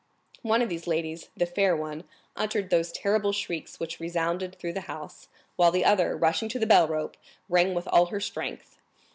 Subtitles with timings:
[0.41, 2.05] One of these ladies, the fair one,
[2.35, 5.27] uttered those terrible shrieks which resounded through the house,
[5.57, 8.79] while the other, rushing to the bell rope, rang with all her strength.